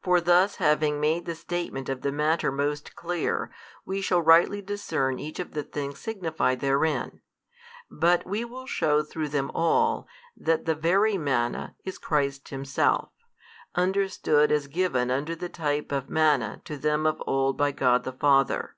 [0.00, 3.50] For thus having made the statement of the matter most clear,
[3.84, 7.20] we shall rightly discern each of the things signified therein.
[7.90, 13.10] But we will shew through them all, that the Very Manna is Christ Himself,
[13.74, 18.12] understood as given under the type of manna to them of old by God the
[18.14, 18.74] Father.